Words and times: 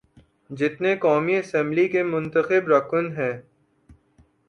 جتنے 0.49 0.95
قومی 0.95 1.37
اسمبلی 1.37 1.87
کے 1.87 2.03
منتخب 2.03 2.67
رکن 2.67 3.11
ہیں۔ 3.17 3.33